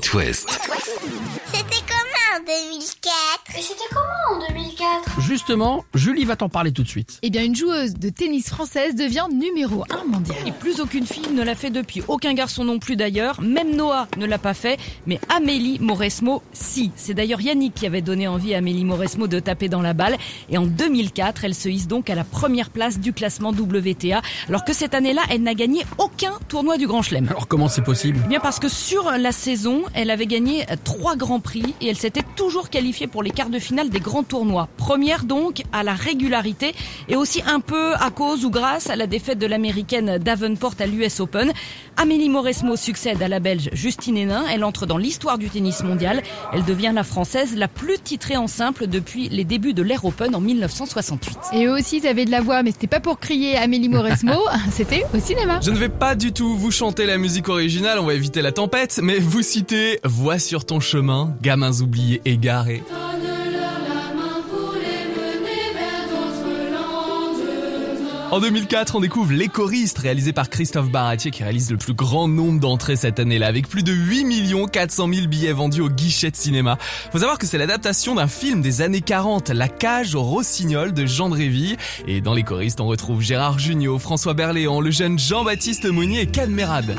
C'était 0.00 1.82
comment 1.88 1.97
en 1.97 1.97
2004 2.48 3.12
Mais 3.54 3.60
c'était 3.60 3.84
comment 3.90 4.42
en 4.42 4.48
2004 4.54 5.20
Justement, 5.20 5.84
Julie 5.92 6.24
va 6.24 6.34
t'en 6.34 6.48
parler 6.48 6.72
tout 6.72 6.82
de 6.82 6.88
suite. 6.88 7.18
Eh 7.20 7.28
bien, 7.28 7.44
une 7.44 7.54
joueuse 7.54 7.92
de 7.92 8.08
tennis 8.08 8.48
française 8.48 8.94
devient 8.94 9.26
numéro 9.30 9.84
1 9.90 10.04
mondial. 10.04 10.38
Et 10.46 10.52
plus 10.52 10.80
aucune 10.80 11.04
fille 11.04 11.28
ne 11.30 11.42
l'a 11.42 11.54
fait 11.54 11.68
depuis, 11.68 12.02
aucun 12.08 12.32
garçon 12.32 12.64
non 12.64 12.78
plus 12.78 12.96
d'ailleurs, 12.96 13.42
même 13.42 13.76
Noah 13.76 14.08
ne 14.16 14.24
l'a 14.24 14.38
pas 14.38 14.54
fait, 14.54 14.78
mais 15.06 15.20
Amélie 15.28 15.78
Mauresmo, 15.78 16.42
si. 16.54 16.90
C'est 16.96 17.12
d'ailleurs 17.12 17.42
Yannick 17.42 17.74
qui 17.74 17.86
avait 17.86 18.00
donné 18.00 18.28
envie 18.28 18.54
à 18.54 18.58
Amélie 18.58 18.86
Mauresmo 18.86 19.26
de 19.26 19.40
taper 19.40 19.68
dans 19.68 19.82
la 19.82 19.92
balle, 19.92 20.16
et 20.48 20.56
en 20.56 20.64
2004, 20.64 21.44
elle 21.44 21.54
se 21.54 21.68
hisse 21.68 21.86
donc 21.86 22.08
à 22.08 22.14
la 22.14 22.24
première 22.24 22.70
place 22.70 22.98
du 22.98 23.12
classement 23.12 23.50
WTA, 23.50 24.22
alors 24.48 24.64
que 24.64 24.72
cette 24.72 24.94
année-là, 24.94 25.20
elle 25.28 25.42
n'a 25.42 25.52
gagné 25.52 25.84
aucun 25.98 26.32
tournoi 26.48 26.78
du 26.78 26.86
Grand 26.86 27.02
Chelem. 27.02 27.28
Alors 27.28 27.46
comment 27.46 27.68
c'est 27.68 27.84
possible? 27.84 28.18
Eh 28.24 28.28
Bien 28.28 28.40
parce 28.40 28.58
que 28.58 28.70
sur 28.70 29.10
la 29.10 29.32
saison, 29.32 29.82
elle 29.92 30.10
avait 30.10 30.26
gagné 30.26 30.64
trois 30.84 31.14
grands 31.14 31.40
prix 31.40 31.74
et 31.82 31.88
elle 31.88 31.98
s'était 31.98 32.22
toujours 32.38 32.70
qualifiée 32.70 33.08
pour 33.08 33.24
les 33.24 33.30
quarts 33.30 33.50
de 33.50 33.58
finale 33.58 33.90
des 33.90 33.98
grands 33.98 34.22
tournois. 34.22 34.68
Première 34.76 35.24
donc 35.24 35.64
à 35.72 35.82
la 35.82 35.94
régularité 35.94 36.72
et 37.08 37.16
aussi 37.16 37.42
un 37.44 37.58
peu 37.58 37.94
à 37.94 38.10
cause 38.10 38.44
ou 38.44 38.50
grâce 38.50 38.88
à 38.90 38.94
la 38.94 39.08
défaite 39.08 39.40
de 39.40 39.46
l'américaine 39.46 40.18
Davenport 40.18 40.74
à 40.78 40.86
l'US 40.86 41.18
Open. 41.18 41.52
Amélie 41.96 42.28
Mauresmo 42.28 42.76
succède 42.76 43.20
à 43.24 43.26
la 43.26 43.40
belge 43.40 43.70
Justine 43.72 44.16
Hénin. 44.16 44.44
Elle 44.48 44.62
entre 44.62 44.86
dans 44.86 44.98
l'histoire 44.98 45.36
du 45.36 45.50
tennis 45.50 45.82
mondial. 45.82 46.22
Elle 46.52 46.64
devient 46.64 46.92
la 46.94 47.02
française 47.02 47.56
la 47.56 47.66
plus 47.66 47.98
titrée 47.98 48.36
en 48.36 48.46
simple 48.46 48.86
depuis 48.86 49.28
les 49.30 49.42
débuts 49.42 49.74
de 49.74 49.82
l'Air 49.82 50.04
Open 50.04 50.36
en 50.36 50.40
1968. 50.40 51.38
Et 51.54 51.66
eux 51.66 51.72
aussi, 51.72 51.96
ils 51.96 52.06
avaient 52.06 52.24
de 52.24 52.30
la 52.30 52.40
voix, 52.40 52.62
mais 52.62 52.70
c'était 52.70 52.86
pas 52.86 53.00
pour 53.00 53.18
crier 53.18 53.56
Amélie 53.56 53.88
Mauresmo, 53.88 54.38
c'était 54.70 55.04
au 55.12 55.18
cinéma. 55.18 55.58
Je 55.60 55.72
ne 55.72 55.76
vais 55.76 55.88
pas 55.88 56.14
du 56.14 56.32
tout 56.32 56.56
vous 56.56 56.70
chanter 56.70 57.04
la 57.04 57.18
musique 57.18 57.48
originale, 57.48 57.98
on 57.98 58.06
va 58.06 58.14
éviter 58.14 58.42
la 58.42 58.52
tempête, 58.52 59.00
mais 59.02 59.18
vous 59.18 59.42
citez 59.42 59.98
Vois 60.04 60.38
sur 60.38 60.64
ton 60.64 60.78
chemin, 60.78 61.34
gamins 61.42 61.80
oubliés 61.80 62.22
En 68.30 68.40
2004, 68.40 68.94
on 68.96 69.00
découvre 69.00 69.32
Les 69.32 69.48
choristes, 69.48 69.96
réalisé 69.96 70.34
par 70.34 70.50
Christophe 70.50 70.90
Baratier, 70.90 71.30
qui 71.30 71.42
réalise 71.42 71.70
le 71.70 71.78
plus 71.78 71.94
grand 71.94 72.28
nombre 72.28 72.60
d'entrées 72.60 72.96
cette 72.96 73.18
année-là, 73.18 73.46
avec 73.46 73.66
plus 73.66 73.82
de 73.82 73.92
8 73.92 74.68
400 74.70 75.08
000 75.10 75.26
billets 75.28 75.52
vendus 75.52 75.80
au 75.80 75.88
guichet 75.88 76.30
de 76.30 76.36
cinéma. 76.36 76.76
Faut 77.10 77.20
savoir 77.20 77.38
que 77.38 77.46
c'est 77.46 77.56
l'adaptation 77.56 78.16
d'un 78.16 78.26
film 78.26 78.60
des 78.60 78.82
années 78.82 79.00
40, 79.00 79.48
La 79.48 79.68
cage 79.68 80.14
au 80.14 80.22
rossignol 80.22 80.92
de 80.92 81.06
Jean 81.06 81.30
Dréville. 81.30 81.78
Et 82.06 82.20
dans 82.20 82.34
Les 82.34 82.42
choristes, 82.42 82.82
on 82.82 82.86
retrouve 82.86 83.22
Gérard 83.22 83.58
Jugnot, 83.58 83.98
François 83.98 84.34
Berléand, 84.34 84.82
le 84.82 84.90
jeune 84.90 85.18
Jean-Baptiste 85.18 85.86
Monnier 85.86 86.20
et 86.20 86.26
Can 86.26 86.48
Merad. 86.48 86.94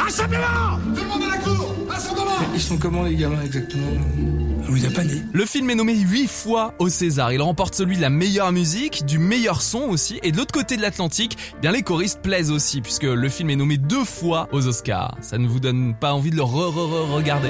Ils 2.53 2.61
sont 2.61 2.77
comment 2.77 3.03
les 3.03 3.15
gamins 3.15 3.41
exactement? 3.41 3.87
On 4.69 4.85
a 4.85 4.91
pas 4.91 5.03
nés. 5.03 5.21
Le 5.33 5.45
film 5.45 5.69
est 5.69 5.75
nommé 5.75 5.95
8 5.95 6.27
fois 6.27 6.73
au 6.79 6.89
César. 6.89 7.31
Il 7.31 7.41
remporte 7.41 7.75
celui 7.75 7.97
de 7.97 8.01
la 8.01 8.09
meilleure 8.09 8.51
musique, 8.51 9.05
du 9.05 9.17
meilleur 9.17 9.61
son 9.61 9.81
aussi. 9.83 10.19
Et 10.23 10.31
de 10.31 10.37
l'autre 10.37 10.53
côté 10.53 10.77
de 10.77 10.81
l'Atlantique, 10.81 11.37
eh 11.57 11.61
bien 11.61 11.71
les 11.71 11.81
choristes 11.81 12.21
plaisent 12.21 12.51
aussi, 12.51 12.81
puisque 12.81 13.03
le 13.03 13.29
film 13.29 13.49
est 13.49 13.55
nommé 13.55 13.77
deux 13.77 14.03
fois 14.03 14.47
aux 14.51 14.67
Oscars. 14.67 15.17
Ça 15.21 15.37
ne 15.37 15.47
vous 15.47 15.59
donne 15.59 15.95
pas 15.95 16.13
envie 16.13 16.31
de 16.31 16.35
le 16.35 16.43
re-re-re-regarder 16.43 17.49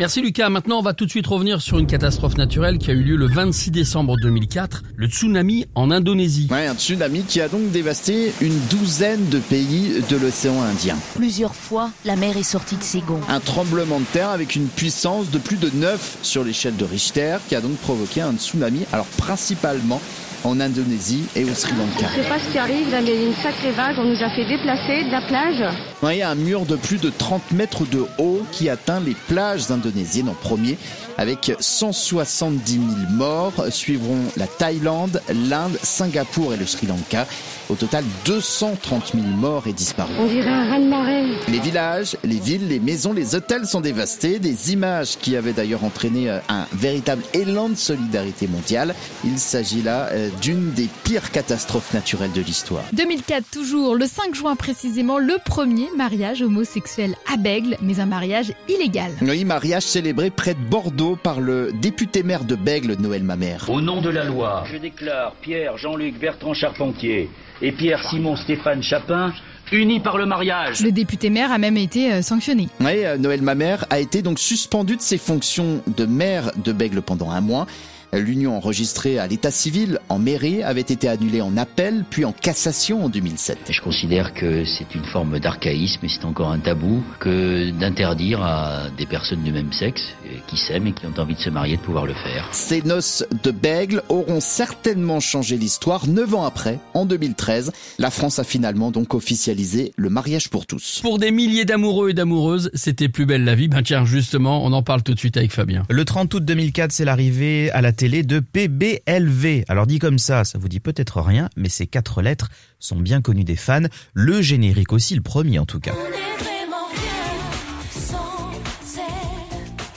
Merci 0.00 0.22
Lucas. 0.22 0.48
Maintenant, 0.48 0.78
on 0.78 0.82
va 0.82 0.94
tout 0.94 1.04
de 1.04 1.10
suite 1.10 1.26
revenir 1.26 1.60
sur 1.60 1.78
une 1.78 1.86
catastrophe 1.86 2.38
naturelle 2.38 2.78
qui 2.78 2.90
a 2.90 2.94
eu 2.94 3.02
lieu 3.02 3.16
le 3.16 3.26
26 3.26 3.70
décembre 3.70 4.16
2004, 4.16 4.82
le 4.96 5.06
tsunami 5.08 5.66
en 5.74 5.90
Indonésie. 5.90 6.48
Ouais, 6.50 6.66
un 6.66 6.74
tsunami 6.74 7.22
qui 7.24 7.38
a 7.42 7.48
donc 7.48 7.70
dévasté 7.70 8.32
une 8.40 8.58
douzaine 8.70 9.28
de 9.28 9.38
pays 9.38 10.02
de 10.08 10.16
l'océan 10.16 10.62
Indien. 10.62 10.96
Plusieurs 11.16 11.54
fois, 11.54 11.90
la 12.06 12.16
mer 12.16 12.38
est 12.38 12.42
sortie 12.42 12.76
de 12.76 12.82
ses 12.82 13.00
gonds. 13.00 13.20
Un 13.28 13.40
tremblement 13.40 14.00
de 14.00 14.06
terre 14.06 14.30
avec 14.30 14.56
une 14.56 14.68
puissance 14.68 15.30
de 15.30 15.36
plus 15.36 15.58
de 15.58 15.68
9 15.74 16.20
sur 16.22 16.44
l'échelle 16.44 16.76
de 16.76 16.86
Richter 16.86 17.36
qui 17.50 17.54
a 17.54 17.60
donc 17.60 17.76
provoqué 17.76 18.22
un 18.22 18.32
tsunami, 18.32 18.86
alors 18.94 19.04
principalement 19.18 20.00
en 20.44 20.60
Indonésie 20.60 21.24
et 21.36 21.44
au 21.44 21.54
Sri 21.54 21.72
Lanka. 21.72 22.06
Je 22.16 22.22
sais 22.22 22.28
pas 22.28 22.38
ce 22.38 22.52
qui 22.52 22.58
arrive, 22.58 22.90
là, 22.90 23.00
mais 23.02 23.14
il 23.14 23.20
y 23.20 23.24
a 23.24 23.26
une 23.28 23.34
sacrée 23.34 23.72
vague, 23.72 23.96
on 23.98 24.04
nous 24.04 24.22
a 24.22 24.30
fait 24.30 24.44
déplacer 24.44 25.04
de 25.04 25.10
la 25.10 25.20
plage. 25.22 25.62
Il 26.02 26.16
y 26.16 26.22
a 26.22 26.30
un 26.30 26.34
mur 26.34 26.64
de 26.64 26.76
plus 26.76 26.98
de 26.98 27.10
30 27.10 27.52
mètres 27.52 27.84
de 27.86 28.06
haut 28.18 28.42
qui 28.52 28.68
atteint 28.68 29.00
les 29.00 29.14
plages 29.28 29.70
indonésiennes 29.70 30.28
en 30.28 30.34
premier, 30.34 30.78
avec 31.18 31.52
170 31.60 32.72
000 32.72 32.84
morts. 33.10 33.52
Suivront 33.70 34.18
la 34.36 34.46
Thaïlande, 34.46 35.20
l'Inde, 35.48 35.78
Singapour 35.82 36.54
et 36.54 36.56
le 36.56 36.66
Sri 36.66 36.86
Lanka. 36.86 37.26
Au 37.68 37.74
total, 37.74 38.02
230 38.24 39.12
000 39.14 39.26
morts 39.26 39.66
et 39.68 39.72
disparus. 39.72 40.16
On 40.18 40.26
dirait 40.26 40.50
un 40.50 40.68
raz-de-marée. 40.70 41.26
Les 41.48 41.60
villages, 41.60 42.16
les 42.24 42.40
villes, 42.40 42.66
les 42.66 42.80
maisons, 42.80 43.12
les 43.12 43.36
hôtels 43.36 43.66
sont 43.66 43.80
dévastés. 43.80 44.38
Des 44.40 44.72
images 44.72 45.16
qui 45.18 45.36
avaient 45.36 45.52
d'ailleurs 45.52 45.84
entraîné 45.84 46.28
euh, 46.30 46.38
un 46.48 46.66
véritable 46.72 47.22
élan 47.32 47.68
de 47.68 47.76
solidarité 47.76 48.48
mondiale. 48.48 48.94
Il 49.24 49.38
s'agit 49.38 49.82
là 49.82 50.08
euh, 50.10 50.29
d'une 50.40 50.72
des 50.72 50.88
pires 51.04 51.30
catastrophes 51.30 51.92
naturelles 51.94 52.32
de 52.32 52.40
l'histoire. 52.40 52.84
2004 52.92 53.44
toujours, 53.50 53.94
le 53.94 54.06
5 54.06 54.34
juin 54.34 54.56
précisément, 54.56 55.18
le 55.18 55.36
premier 55.44 55.88
mariage 55.96 56.42
homosexuel 56.42 57.14
à 57.32 57.36
Bègle, 57.36 57.76
mais 57.82 58.00
un 58.00 58.06
mariage 58.06 58.52
illégal. 58.68 59.12
Oui, 59.22 59.44
mariage 59.44 59.82
célébré 59.82 60.30
près 60.30 60.54
de 60.54 60.60
Bordeaux 60.60 61.16
par 61.16 61.40
le 61.40 61.72
député 61.72 62.22
maire 62.22 62.44
de 62.44 62.54
Bègle, 62.54 62.96
Noël 62.98 63.22
Mamère. 63.22 63.68
Au 63.68 63.80
nom 63.80 64.00
de 64.00 64.10
la 64.10 64.24
loi, 64.24 64.64
je 64.70 64.76
déclare 64.76 65.34
Pierre 65.40 65.76
Jean-Luc 65.78 66.18
Bertrand 66.18 66.54
Charpentier 66.54 67.30
et 67.62 67.72
Pierre 67.72 68.02
Simon 68.08 68.36
Stéphane 68.36 68.82
Chapin 68.82 69.32
unis 69.72 70.00
par 70.00 70.18
le 70.18 70.26
mariage. 70.26 70.80
Le 70.80 70.90
député 70.90 71.30
maire 71.30 71.52
a 71.52 71.58
même 71.58 71.76
été 71.76 72.12
euh, 72.12 72.22
sanctionné. 72.22 72.68
Oui, 72.80 73.04
euh, 73.04 73.16
Noël 73.18 73.42
Mamère 73.42 73.86
a 73.90 74.00
été 74.00 74.22
donc 74.22 74.38
suspendu 74.38 74.96
de 74.96 75.00
ses 75.00 75.18
fonctions 75.18 75.82
de 75.86 76.06
maire 76.06 76.50
de 76.56 76.72
Bègle 76.72 77.02
pendant 77.02 77.30
un 77.30 77.40
mois. 77.40 77.66
L'union 78.12 78.56
enregistrée 78.56 79.18
à 79.18 79.26
l'état 79.28 79.52
civil 79.52 80.00
en 80.08 80.18
mairie 80.18 80.64
avait 80.64 80.80
été 80.80 81.08
annulée 81.08 81.40
en 81.40 81.56
appel 81.56 82.04
puis 82.10 82.24
en 82.24 82.32
cassation 82.32 83.04
en 83.04 83.08
2007. 83.08 83.70
Je 83.70 83.80
considère 83.80 84.34
que 84.34 84.64
c'est 84.64 84.94
une 84.94 85.04
forme 85.04 85.38
d'archaïsme 85.38 86.04
et 86.04 86.08
c'est 86.08 86.24
encore 86.24 86.50
un 86.50 86.58
tabou 86.58 87.04
que 87.20 87.70
d'interdire 87.70 88.42
à 88.42 88.90
des 88.98 89.06
personnes 89.06 89.42
du 89.42 89.52
même 89.52 89.72
sexe 89.72 90.02
qui 90.46 90.56
s'aiment 90.56 90.86
et 90.86 90.92
qui 90.92 91.06
ont 91.06 91.14
envie 91.18 91.34
de 91.34 91.40
se 91.40 91.50
marier 91.50 91.76
de 91.76 91.82
pouvoir 91.82 92.06
le 92.06 92.14
faire. 92.14 92.48
Ces 92.52 92.82
noces 92.82 93.24
de 93.42 93.50
Bègle 93.50 94.02
auront 94.08 94.40
certainement 94.40 95.20
changé 95.20 95.56
l'histoire. 95.56 96.06
Neuf 96.06 96.34
ans 96.34 96.44
après, 96.44 96.78
en 96.94 97.06
2013, 97.06 97.72
la 97.98 98.10
France 98.10 98.38
a 98.38 98.44
finalement 98.44 98.90
donc 98.90 99.14
officialisé 99.14 99.92
le 99.96 100.10
mariage 100.10 100.50
pour 100.50 100.66
tous. 100.66 101.00
Pour 101.02 101.18
des 101.18 101.30
milliers 101.30 101.64
d'amoureux 101.64 102.10
et 102.10 102.14
d'amoureuses, 102.14 102.70
c'était 102.74 103.08
plus 103.08 103.26
belle 103.26 103.44
la 103.44 103.54
vie. 103.54 103.68
Ben 103.68 103.82
tiens, 103.82 104.04
justement, 104.04 104.64
on 104.64 104.72
en 104.72 104.82
parle 104.82 105.02
tout 105.02 105.14
de 105.14 105.18
suite 105.18 105.36
avec 105.36 105.52
Fabien. 105.52 105.82
Le 105.88 106.04
30 106.04 106.34
août 106.34 106.44
2004, 106.44 106.92
c'est 106.92 107.04
l'arrivée 107.04 107.70
à 107.72 107.80
la 107.80 107.92
télé 107.92 108.22
de 108.22 108.40
PBLV. 108.40 109.64
Alors 109.68 109.86
dit 109.86 109.98
comme 109.98 110.18
ça, 110.18 110.44
ça 110.44 110.58
vous 110.58 110.68
dit 110.68 110.80
peut-être 110.80 111.20
rien, 111.20 111.48
mais 111.56 111.68
ces 111.68 111.86
quatre 111.86 112.22
lettres 112.22 112.48
sont 112.78 112.98
bien 112.98 113.20
connues 113.20 113.44
des 113.44 113.56
fans. 113.56 113.80
Le 114.14 114.42
générique 114.42 114.92
aussi, 114.92 115.14
le 115.14 115.22
premier 115.22 115.58
en 115.58 115.66
tout 115.66 115.80
cas. 115.80 115.94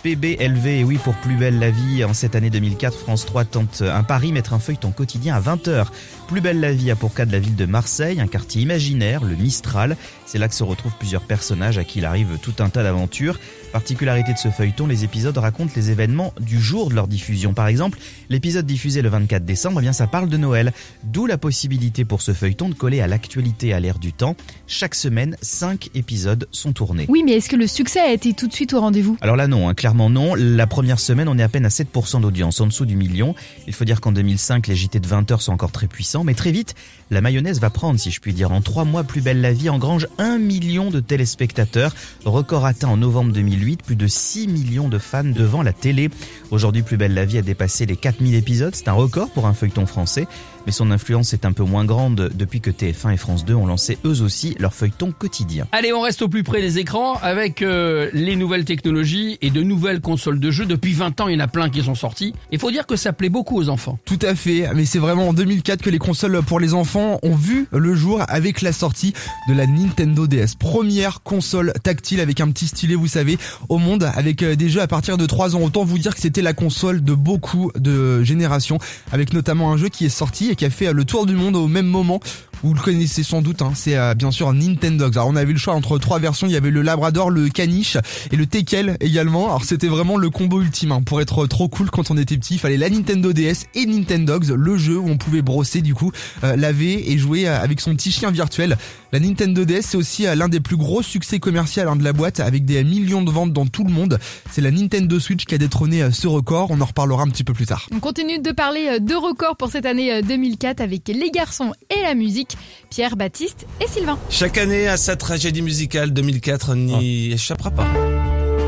PBLV, 0.03 0.68
et 0.68 0.84
oui, 0.84 0.97
pour 0.97 1.16
Plus 1.16 1.36
belle 1.36 1.59
la 1.59 1.72
vie, 1.72 2.03
en 2.03 2.14
cette 2.14 2.36
année 2.36 2.50
2004, 2.50 2.97
France 2.97 3.25
3 3.25 3.46
tente 3.46 3.81
un 3.81 4.03
pari, 4.03 4.34
mettre 4.34 4.53
un 4.53 4.59
feuilleton 4.59 4.91
quotidien 4.91 5.34
à 5.34 5.40
20h. 5.40 5.86
Plus 6.28 6.41
belle 6.41 6.59
la 6.59 6.74
vie 6.74 6.91
a 6.91 6.97
pour 6.97 7.14
cas 7.14 7.25
de 7.25 7.31
la 7.31 7.40
ville 7.40 7.56
de 7.56 7.66
Marseille, 7.66 8.19
un 8.19 8.28
quartier 8.28 8.62
imaginaire, 8.62 9.24
le 9.24 9.38
Mistral. 9.38 9.96
C'est 10.25 10.40
là 10.40 10.50
que 10.50 10.56
se 10.56 10.64
retrouvent 10.64 10.97
plusieurs 11.00 11.22
personnages 11.22 11.78
à 11.78 11.86
qui 11.86 12.00
il 12.00 12.06
arrive 12.06 12.38
tout 12.41 12.56
un 12.59 12.68
tas 12.68 12.84
d'aventures. 12.84 13.40
Particularité 13.73 14.34
de 14.34 14.38
ce 14.38 14.50
feuilleton, 14.50 14.85
les 14.85 15.03
épisodes 15.03 15.35
racontent 15.35 15.73
les 15.75 15.89
événements 15.89 16.31
du 16.39 16.61
jour 16.61 16.91
de 16.91 16.94
leur 16.94 17.07
diffusion. 17.07 17.56
Par 17.56 17.66
exemple, 17.66 17.97
l'épisode 18.29 18.67
diffusé 18.67 19.01
le 19.01 19.09
24 19.09 19.44
décembre, 19.45 19.79
eh 19.79 19.81
bien 19.81 19.94
ça 19.94 20.06
parle 20.06 20.29
de 20.29 20.38
Noël. 20.38 20.73
D'où 21.03 21.25
la 21.25 21.39
possibilité 21.39 22.06
pour 22.06 22.22
ce 22.22 22.34
feuilleton 22.34 22.69
de 22.69 22.75
coller 22.75 23.01
à 23.01 23.07
l'actualité 23.07 23.73
à 23.73 23.79
l'ère 23.79 23.97
du 23.97 24.13
temps. 24.13 24.35
Chaque 24.67 24.94
semaine, 24.94 25.35
5 25.41 25.89
épisodes 25.95 26.47
sont 26.51 26.72
tournés. 26.72 27.07
Oui, 27.09 27.23
mais 27.25 27.31
est-ce 27.31 27.50
que 27.50 27.56
le 27.56 27.66
succès 27.66 28.00
a 28.00 28.14
été 28.14 28.34
tout 28.34 28.47
de 28.47 28.53
suite 28.53 28.73
au 28.73 28.79
rendez-vous? 28.79 29.17
Alors 29.22 29.35
là 29.35 29.47
non, 29.47 29.67
hein, 29.67 29.73
clairement 29.73 30.11
non. 30.11 30.35
La 30.35 30.67
première 30.67 30.99
semaine, 30.99 31.28
on 31.28 31.40
est 31.40 31.43
à 31.43 31.49
peine 31.49 31.66
à 31.66 31.69
7% 31.69 32.22
d'audience, 32.22 32.61
en 32.61 32.67
dessous 32.67 32.85
du 32.85 32.96
million. 32.96 33.34
Il 33.66 33.73
faut 33.73 33.85
dire 33.85 34.02
qu'en 34.02 34.11
2005, 34.11 34.67
les 34.67 34.76
JT 34.76 34.99
de 34.99 35.08
20h 35.08 35.40
sont 35.40 35.52
encore 35.52 35.72
très 35.72 35.87
puissants, 35.87 36.23
mais 36.23 36.35
très 36.35 36.52
vite, 36.52 36.76
la 37.09 37.22
mayonnaise 37.22 37.59
va 37.59 37.72
prendre, 37.72 37.99
si 37.99 38.11
je 38.11 38.22
puis 38.22 38.34
dire. 38.34 38.52
En 38.52 38.61
3 38.61 38.85
mois, 38.85 39.03
Plus 39.03 39.22
belle 39.22 39.41
la 39.41 39.52
vie 39.52 39.69
engrange 39.69 40.08
1 40.19 40.37
million 40.37 40.91
de 40.91 40.99
téléspectateurs, 40.99 41.96
record 42.23 42.67
atteint 42.67 42.90
en 42.90 42.97
novembre 42.97 43.34
2008, 43.34 43.63
plus 43.84 43.96
de 43.96 44.08
6 44.08 44.48
millions 44.48 44.90
de 44.90 44.98
fans 44.98 45.24
devant 45.24 45.62
la 45.62 45.74
télé. 45.74 46.10
Aujourd'hui, 46.52 46.84
Plus 46.84 46.98
belle 46.98 47.14
la 47.14 47.26
vie 47.26 47.38
a 47.38 47.42
dépassé 47.42 47.86
les 47.86 47.96
4000 47.96 48.36
épisodes, 48.36 48.76
c'est 48.76 48.88
un 48.88 48.94
record 48.94 49.30
pour 49.32 49.48
un 49.48 49.54
feuilleton 49.54 49.86
français. 49.86 50.28
Mais 50.66 50.72
son 50.72 50.92
influence 50.92 51.34
est 51.34 51.46
un 51.46 51.52
peu 51.52 51.64
moins 51.64 51.86
grande 51.86 52.32
depuis 52.34 52.62
que 52.62 52.72
TF1 52.72 53.14
et 53.14 53.18
France 53.18 53.46
2 53.46 53.54
ont 53.54 53.66
lancé 53.66 53.98
eux 54.06 54.22
aussi 54.22 54.56
leur 54.60 54.74
feuilleton 54.74 55.12
quotidien. 55.12 55.68
Allez, 55.72 55.94
on 55.94 56.02
reste 56.02 56.22
au 56.22 56.30
plus 56.30 56.44
près 56.44 56.62
des 56.62 56.80
écrans 56.80 57.16
avec 57.22 57.62
euh, 57.62 58.10
les 58.14 58.36
nouvelles 58.36 58.66
technologies 58.66 59.38
et 59.42 59.50
de 59.50 59.62
nouvelles 59.64 60.02
consoles 60.02 60.40
de 60.40 60.52
jeux. 60.52 60.66
Depuis 60.66 60.94
20 60.94 61.22
ans, 61.22 61.28
il 61.28 61.34
y 61.34 61.38
en 61.38 61.44
a 61.44 61.48
plein 61.48 61.70
qui 61.70 61.84
sont 61.84 61.96
sortis. 61.96 62.34
Il 62.52 62.60
faut 62.60 62.72
dire 62.72 62.86
que 62.86 62.96
ça 62.96 63.14
plaît 63.14 63.30
beaucoup 63.30 63.58
aux 63.58 63.70
enfants. 63.70 64.00
Tout 64.06 64.20
à 64.22 64.36
fait, 64.36 64.70
mais 64.76 64.86
c'est 64.86 65.00
vraiment 65.00 65.30
en 65.30 65.34
2004 65.34 65.82
que 65.82 65.90
les 65.90 66.00
consoles 66.00 66.42
pour 66.44 66.60
les 66.60 66.74
enfants 66.74 67.20
ont 67.24 67.36
vu 67.36 67.68
le 67.72 67.96
jour 67.96 68.22
avec 68.28 68.62
la 68.62 68.72
sortie 68.72 69.14
de 69.48 69.54
la 69.54 69.68
Nintendo 69.68 70.28
DS. 70.28 70.56
Première 70.58 71.22
console 71.24 71.74
tactile 71.84 72.20
avec 72.20 72.40
un 72.40 72.50
petit 72.52 72.68
stylet, 72.68 72.96
vous 72.96 73.08
savez, 73.08 73.38
au 73.70 73.78
monde, 73.78 74.10
avec 74.16 74.44
euh, 74.44 74.56
des 74.56 74.70
jeux 74.70 74.82
à 74.82 74.88
partir 74.88 75.18
de 75.18 75.26
3 75.26 75.56
ans. 75.56 75.62
Autant 75.62 75.84
vous 75.84 75.98
dire 75.98 76.16
que 76.16 76.22
c'était 76.22 76.42
la 76.42 76.54
console 76.54 77.04
de 77.04 77.14
beaucoup 77.14 77.72
de 77.76 78.24
générations, 78.24 78.80
avec 79.12 79.34
notamment 79.34 79.72
un 79.72 79.78
jeu 79.78 79.90
qui 79.90 80.06
est 80.06 80.10
sorti 80.10 80.53
qui 80.55 80.66
a 80.66 80.70
fait 80.70 80.91
le 80.94 81.05
tour 81.05 81.26
du 81.26 81.35
monde 81.35 81.55
au 81.55 81.67
même 81.67 81.85
moment. 81.85 82.20
Vous 82.64 82.74
le 82.74 82.80
connaissez 82.80 83.24
sans 83.24 83.42
doute, 83.42 83.62
hein, 83.62 83.74
c'est 83.76 83.98
euh, 83.98 84.14
bien 84.14 84.32
sûr 84.32 84.54
Nintendo. 84.54 85.10
Alors 85.12 85.28
on 85.28 85.36
avait 85.36 85.52
le 85.52 85.60
choix 85.60 85.74
entre 85.74 85.98
trois 85.98 86.20
versions, 86.20 86.48
il 86.48 86.54
y 86.54 86.56
avait 86.56 86.72
le 86.72 86.82
Labrador, 86.82 87.30
le 87.30 87.50
Caniche 87.50 87.98
et 88.32 88.38
le 88.38 88.46
Tekel 88.46 88.96
également. 89.02 89.48
Alors 89.48 89.66
c'était 89.66 89.90
vraiment 89.90 90.16
le 90.16 90.30
combo 90.30 90.62
ultime 90.62 90.94
hein. 90.94 91.02
pour 91.06 91.20
être 91.20 91.46
trop 91.46 91.68
cool 91.68 91.92
quand 91.92 92.10
on 92.10 92.18
était 92.18 92.38
petit. 92.38 92.54
Il 92.56 92.60
fallait 92.60 92.78
la 92.78 92.90
Nintendo 92.90 93.34
DS 93.34 93.66
et 93.76 93.86
Nintendo 93.86 94.40
le 94.56 94.78
jeu 94.78 94.98
où 94.98 95.10
on 95.10 95.18
pouvait 95.18 95.42
brosser 95.42 95.82
du 95.82 95.94
coup, 95.94 96.14
laver 96.42 97.12
et 97.12 97.18
jouer 97.18 97.50
avec 97.50 97.82
son 97.82 97.94
petit 97.96 98.12
chien 98.12 98.32
virtuel. 98.32 98.78
La 99.12 99.20
Nintendo 99.20 99.66
DS 99.66 99.82
c'est 99.82 99.98
aussi 99.98 100.24
l'un 100.24 100.48
des 100.48 100.62
plus 100.62 100.78
gros 100.78 101.02
succès 101.02 101.40
commerciaux 101.40 101.84
hein, 101.90 101.98
de 101.98 102.04
la 102.06 102.14
boîte 102.14 102.40
avec 102.40 102.64
des 102.64 102.82
millions 102.86 103.24
de 103.24 103.30
ventes 103.30 103.52
dans 103.52 103.66
tout 103.66 103.84
le 103.84 103.92
monde. 103.92 104.20
C'est 104.50 104.62
la 104.62 104.72
Nintendo 104.72 105.20
Switch 105.20 105.44
qui 105.44 105.54
a 105.54 105.58
détrôné 105.58 106.12
ce 106.14 106.28
record. 106.28 106.72
On 106.72 106.80
en 106.80 106.86
reparlera 106.86 107.24
un 107.24 107.30
petit 107.30 107.44
peu 107.44 107.54
plus 107.54 107.66
tard. 107.66 107.88
On 107.94 108.00
continue 108.00 108.40
de 108.40 108.52
parler 108.54 109.02
de 109.02 109.16
records 109.16 109.58
pour 109.58 109.70
cette 109.70 109.86
année 109.86 110.22
2004 110.22 110.80
avec 110.80 111.10
les 111.10 111.30
garçons 111.30 111.74
et 111.90 112.02
la 112.04 112.16
musique. 112.16 112.53
Pierre, 112.90 113.16
Baptiste 113.16 113.66
et 113.82 113.88
Sylvain. 113.88 114.17
Chaque 114.29 114.58
année 114.58 114.88
à 114.88 114.97
sa 114.97 115.16
tragédie 115.16 115.61
musicale, 115.61 116.11
2004 116.11 116.76
n'y 116.76 117.34
échappera 117.34 117.72
pas. 117.72 117.88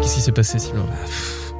Qu'est-ce 0.01 0.15
qui 0.15 0.21
s'est 0.21 0.31
passé 0.31 0.59
Sylvain 0.59 0.85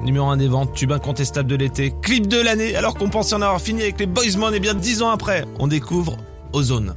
Numéro 0.03 0.27
1 0.27 0.37
des 0.37 0.47
ventes, 0.47 0.73
tube 0.73 0.91
incontestable 0.91 1.49
de 1.49 1.55
l'été, 1.55 1.93
clip 2.01 2.27
de 2.27 2.39
l'année, 2.39 2.75
alors 2.75 2.95
qu'on 2.95 3.09
pensait 3.09 3.33
en 3.35 3.41
avoir 3.41 3.61
fini 3.61 3.81
avec 3.81 3.99
les 3.99 4.05
Boys 4.05 4.25
et 4.53 4.59
bien 4.59 4.75
10 4.75 5.01
ans 5.01 5.09
après, 5.09 5.45
on 5.57 5.67
découvre 5.67 6.17
Ozone. 6.53 6.95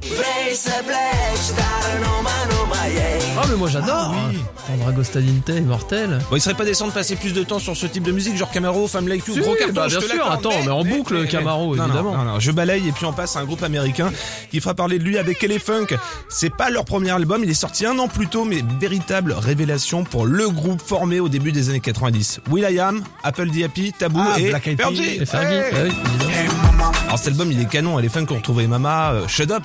Ah 3.41 3.45
mais 3.49 3.55
moi 3.55 3.69
j'adore 3.69 4.13
ah, 4.13 4.77
Drago 4.77 5.01
Stadinte, 5.01 5.65
mortel. 5.65 6.19
Bon, 6.29 6.35
il 6.35 6.41
serait 6.41 6.55
pas 6.55 6.65
décent 6.65 6.87
de 6.87 6.91
passer 6.91 7.15
plus 7.15 7.33
de 7.33 7.41
temps 7.43 7.59
sur 7.59 7.75
ce 7.75 7.85
type 7.85 8.03
de 8.03 8.11
musique, 8.11 8.35
genre 8.35 8.51
Camaro, 8.51 8.87
Femme 8.87 9.07
Like 9.07 9.25
You, 9.27 9.33
si, 9.33 9.39
gros 9.39 9.55
carton. 9.55 9.73
Bah, 9.73 9.87
bien 9.87 10.01
sûr, 10.01 10.29
attends, 10.29 10.51
mais, 10.63 10.69
en 10.69 10.83
boucle 10.83 11.25
Camaro, 11.27 11.75
évidemment. 11.75 12.17
Non, 12.17 12.23
non, 12.25 12.39
je 12.39 12.51
balaye 12.51 12.87
et 12.87 12.91
puis 12.91 13.05
on 13.05 13.13
passe 13.13 13.37
à 13.37 13.39
un 13.39 13.45
groupe 13.45 13.63
américain 13.63 14.11
qui 14.51 14.59
fera 14.59 14.73
parler 14.73 14.99
de 14.99 15.03
lui 15.03 15.17
avec 15.17 15.39
Funk. 15.59 15.87
C'est 16.27 16.53
pas 16.53 16.69
leur 16.69 16.83
premier 16.85 17.11
album, 17.11 17.43
il 17.43 17.49
est 17.49 17.53
sorti 17.53 17.85
un 17.85 17.97
an 17.97 18.09
plus 18.09 18.27
tôt, 18.27 18.43
mais 18.43 18.61
véritable 18.79 19.31
révélation 19.31 20.03
pour 20.03 20.25
le 20.25 20.49
groupe 20.49 20.81
formé 20.81 21.21
au 21.21 21.29
début 21.29 21.53
des 21.53 21.69
années 21.69 21.79
90. 21.79 22.41
Will.i.am, 22.51 23.01
Apple 23.23 23.49
D. 23.49 23.63
Happy, 23.63 23.93
Taboo 23.93 24.19
ah, 24.21 24.39
et 24.39 24.49
Black 24.49 24.63
Fergie. 24.75 25.17
Et 25.21 25.25
Fergie. 25.25 25.55
Hey. 25.55 25.71
Bah 25.71 25.77
oui, 25.85 26.83
Alors 27.07 27.17
cet 27.17 27.29
album 27.29 27.51
il 27.51 27.61
est 27.61 27.69
canon, 27.69 28.01
Funk 28.09 28.25
qu'on 28.25 28.35
retrouvait 28.35 28.67
Mama, 28.67 29.13
euh, 29.13 29.27
Shut 29.27 29.49
Up. 29.51 29.63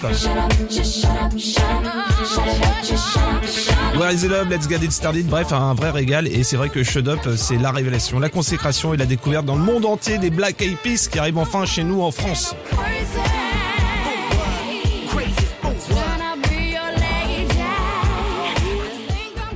Where 3.96 4.12
is 4.12 4.22
the 4.22 4.28
love? 4.28 4.48
Let's 4.50 4.66
get 4.66 4.82
it 4.82 4.92
started. 4.92 5.26
Bref, 5.28 5.52
un 5.52 5.74
vrai 5.74 5.90
régal. 5.90 6.26
Et 6.26 6.42
c'est 6.42 6.56
vrai 6.56 6.68
que 6.68 6.82
Shut 6.82 7.06
Up, 7.06 7.20
c'est 7.36 7.56
la 7.58 7.70
révélation, 7.70 8.18
la 8.18 8.28
consécration 8.28 8.92
et 8.92 8.96
la 8.96 9.06
découverte 9.06 9.46
dans 9.46 9.56
le 9.56 9.62
monde 9.62 9.84
entier 9.86 10.18
des 10.18 10.30
Black 10.30 10.60
Eyed 10.60 10.76
Peas 10.78 11.08
qui 11.10 11.18
arrivent 11.18 11.38
enfin 11.38 11.64
chez 11.64 11.84
nous 11.84 12.02
en 12.02 12.10
France. 12.10 12.56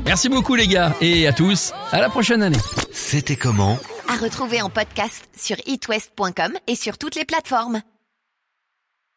Merci 0.07 0.29
beaucoup 0.29 0.55
les 0.55 0.69
gars 0.69 0.95
et 1.01 1.27
à 1.27 1.33
tous. 1.33 1.73
À 1.93 2.01
la 2.01 2.09
prochaine 2.09 2.43
année. 2.43 2.57
C'était 2.93 3.37
comment? 3.37 3.79
À 4.09 4.17
retrouver 4.17 4.63
en 4.63 4.71
podcast 4.71 5.29
sur 5.37 5.57
itwest.com 5.67 6.53
et 6.67 6.77
sur 6.77 6.97
toutes 6.97 7.15
les 7.15 7.25
plateformes. 7.25 7.83